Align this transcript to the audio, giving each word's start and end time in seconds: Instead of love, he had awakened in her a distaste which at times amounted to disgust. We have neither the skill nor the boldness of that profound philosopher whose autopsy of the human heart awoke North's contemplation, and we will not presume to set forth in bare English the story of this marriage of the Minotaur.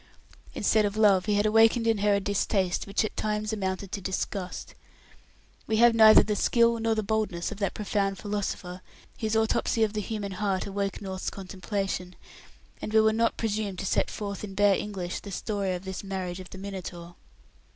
Instead 0.55 0.83
of 0.83 0.97
love, 0.97 1.27
he 1.27 1.35
had 1.35 1.45
awakened 1.45 1.85
in 1.85 1.99
her 1.99 2.15
a 2.15 2.19
distaste 2.19 2.87
which 2.87 3.05
at 3.05 3.15
times 3.15 3.53
amounted 3.53 3.91
to 3.91 4.01
disgust. 4.01 4.73
We 5.67 5.77
have 5.77 5.93
neither 5.93 6.23
the 6.23 6.35
skill 6.35 6.79
nor 6.79 6.95
the 6.95 7.03
boldness 7.03 7.51
of 7.51 7.59
that 7.59 7.75
profound 7.75 8.17
philosopher 8.17 8.81
whose 9.19 9.35
autopsy 9.35 9.83
of 9.83 9.93
the 9.93 10.01
human 10.01 10.31
heart 10.31 10.65
awoke 10.65 11.03
North's 11.03 11.29
contemplation, 11.29 12.15
and 12.81 12.91
we 12.91 12.99
will 13.01 13.13
not 13.13 13.37
presume 13.37 13.75
to 13.77 13.85
set 13.85 14.09
forth 14.09 14.43
in 14.43 14.55
bare 14.55 14.73
English 14.73 15.19
the 15.19 15.29
story 15.29 15.75
of 15.75 15.85
this 15.85 16.03
marriage 16.03 16.39
of 16.39 16.49
the 16.49 16.57
Minotaur. 16.57 17.13